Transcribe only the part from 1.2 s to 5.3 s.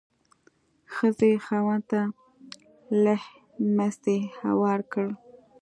یې خاوند ته لیهمڅی هوار کړ.